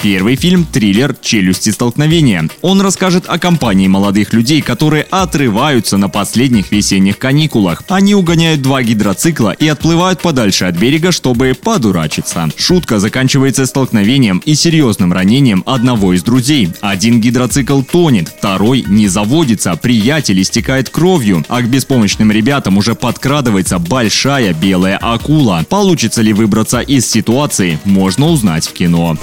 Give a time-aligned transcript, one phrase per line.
[0.00, 2.48] Первый фильм– триллер «Челюсти столкновения».
[2.62, 7.82] Он расскажет о компании молодых людей, которые отрываются на последних весенних каникулах.
[7.88, 12.48] Они угоняют два гидроцикла и отплывают подальше от берега, чтобы подурачиться.
[12.56, 16.70] Шутка заканчивается столкновением и серьезным ранением одного из друзей.
[16.80, 23.80] Один гидроцикл тонет, второй не заводится, приятель истекает кровью, а к беспомощным ребятам уже подкрадывается
[23.80, 25.66] большая белая акула.
[25.68, 29.16] Получится ли выбраться из ситуации, можно узнать в кино.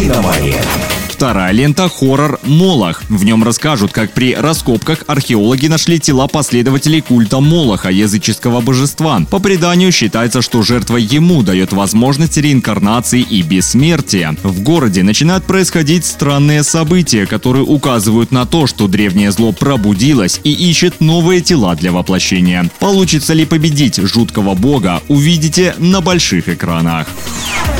[0.00, 0.62] «Киномания».
[1.10, 3.02] Вторая лента– хоррор «Молох».
[3.10, 9.20] В нем расскажут, как при раскопках археологи нашли тела последователей культа Молоха, языческого божества.
[9.30, 14.34] По преданию считается, что жертва ему дает возможность реинкарнации и бессмертия.
[14.42, 20.50] В городе начинают происходить странные события, которые указывают на то, что древнее зло пробудилось и
[20.50, 22.70] ищет новые тела для воплощения.
[22.78, 27.06] Получится ли победить жуткого бога, увидите на больших экранах.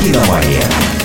[0.05, 0.67] «Киномания».